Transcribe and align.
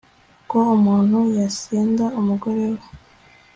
ko 0.49 0.59
umuntu 0.77 1.17
yasenda 1.37 2.05
umugore 2.19 2.65
we 2.73 2.81